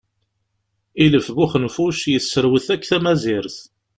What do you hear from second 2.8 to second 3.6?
tamazirt.